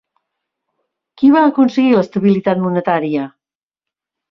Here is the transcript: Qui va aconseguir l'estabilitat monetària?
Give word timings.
Qui 1.21 1.29
va 1.35 1.43
aconseguir 1.51 1.93
l'estabilitat 1.99 2.63
monetària? 2.65 3.29